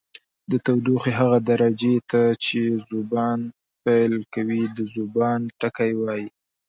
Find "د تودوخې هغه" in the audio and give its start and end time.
0.51-1.37